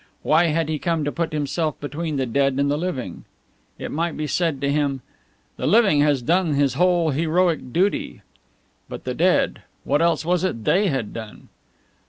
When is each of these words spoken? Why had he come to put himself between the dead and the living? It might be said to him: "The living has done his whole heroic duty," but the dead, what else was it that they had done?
Why 0.23 0.45
had 0.45 0.67
he 0.67 0.79
come 0.79 1.03
to 1.03 1.11
put 1.11 1.31
himself 1.31 1.79
between 1.79 2.15
the 2.17 2.25
dead 2.25 2.55
and 2.59 2.71
the 2.71 2.75
living? 2.75 3.23
It 3.77 3.91
might 3.91 4.17
be 4.17 4.25
said 4.25 4.59
to 4.61 4.71
him: 4.71 5.03
"The 5.57 5.67
living 5.67 6.01
has 6.01 6.23
done 6.23 6.55
his 6.55 6.73
whole 6.73 7.11
heroic 7.11 7.71
duty," 7.71 8.23
but 8.89 9.03
the 9.03 9.13
dead, 9.13 9.61
what 9.83 10.01
else 10.01 10.25
was 10.25 10.43
it 10.43 10.63
that 10.63 10.71
they 10.71 10.87
had 10.87 11.13
done? 11.13 11.49